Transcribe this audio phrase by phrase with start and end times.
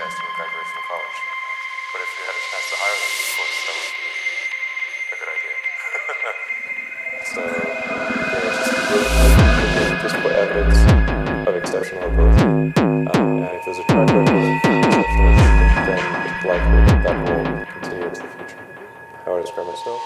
[0.00, 1.18] broadcasting and graduate from college.
[1.92, 4.08] But if you had a chance to hire them, of course, that would be
[5.12, 5.56] a good idea.
[7.32, 7.40] so,
[8.32, 8.72] yeah, just
[9.68, 10.80] really just for evidence
[11.48, 12.40] of exceptional ability.
[12.80, 14.88] Um, and if there's a track record then
[16.24, 18.56] it's likely that that will continue into the future.
[19.26, 20.00] How I describe myself?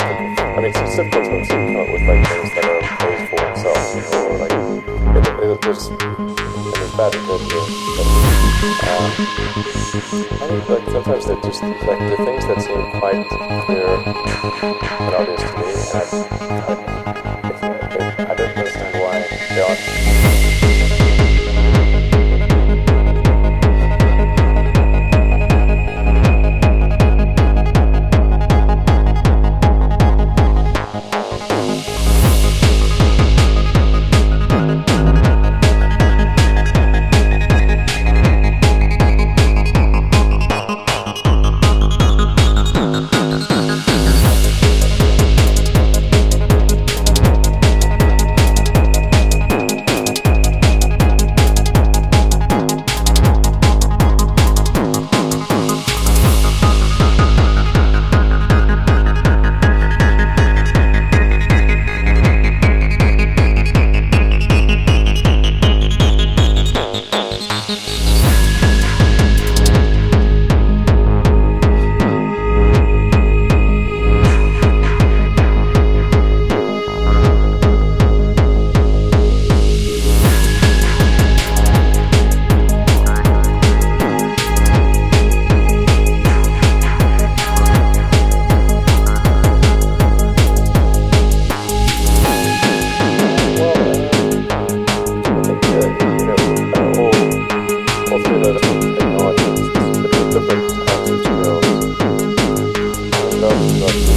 [0.00, 3.80] I mean, it's difficult to come up with like things that are praise for itself,
[3.94, 4.54] you know, like
[5.16, 7.12] it, it, there's there's bad.
[7.26, 7.40] But,
[8.86, 9.10] um,
[10.16, 13.26] I think like sometimes they're just like the things that seem quite
[13.66, 16.00] clear and obvious to me, and
[16.62, 16.74] I,
[17.52, 17.75] I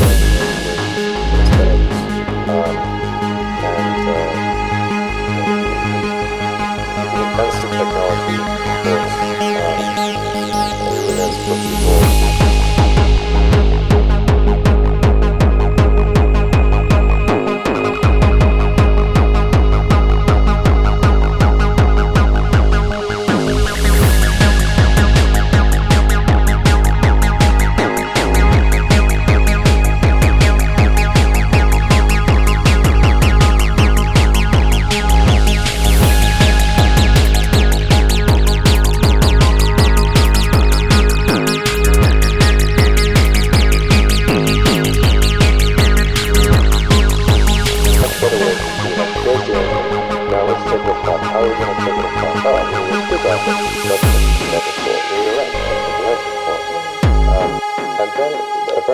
[0.00, 0.33] Thank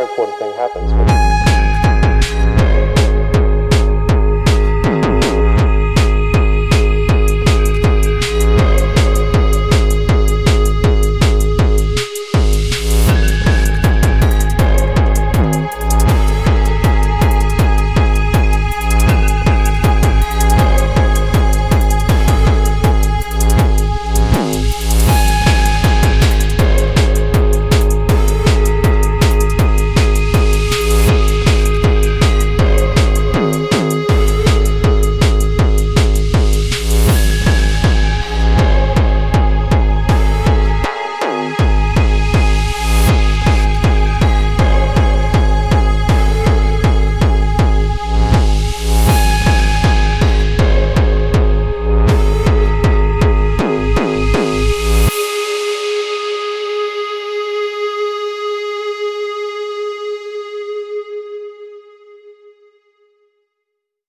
[0.00, 1.19] very important thing happens.